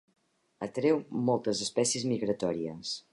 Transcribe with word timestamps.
Atreu 0.67 1.03
moltes 1.29 1.61
espècies 1.67 2.09
migratòries. 2.15 2.99